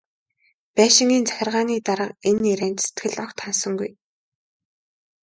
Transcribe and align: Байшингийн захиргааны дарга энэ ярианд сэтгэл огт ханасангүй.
Байшингийн 0.77 1.25
захиргааны 1.27 1.75
дарга 1.87 2.07
энэ 2.29 2.45
ярианд 2.53 2.77
сэтгэл 2.85 3.15
огт 3.25 3.37
ханасангүй. 3.41 3.91